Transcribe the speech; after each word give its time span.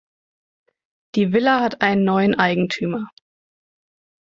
Die 1.13 1.31
Villa 1.31 1.61
hat 1.61 1.83
einen 1.83 2.03
neuen 2.03 2.33
Eigentümer. 2.33 3.07